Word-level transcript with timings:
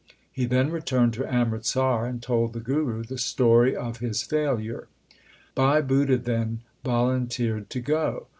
He 0.31 0.45
then 0.45 0.71
returned 0.71 1.13
to 1.13 1.31
Amritsar, 1.31 2.07
and 2.07 2.23
told 2.23 2.53
the 2.53 2.59
Guru 2.59 3.03
the 3.03 3.19
story 3.19 3.75
of 3.75 3.97
his 3.99 4.23
failure. 4.23 4.87
Bhai 5.53 5.83
Budha 5.83 6.17
then 6.17 6.61
volunteered 6.83 7.69
to 7.69 7.79
go. 7.81 8.25